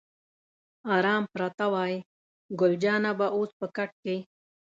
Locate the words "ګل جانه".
2.59-3.11